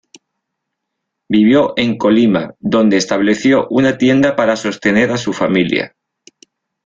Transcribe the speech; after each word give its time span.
Vivió 1.29 1.75
en 1.77 1.95
Colima, 1.99 2.55
donde 2.59 2.97
estableció 2.97 3.67
una 3.69 3.99
tienda 3.99 4.35
para 4.35 4.55
sostener 4.55 5.11
a 5.11 5.17
su 5.17 5.31
familia. 5.31 5.95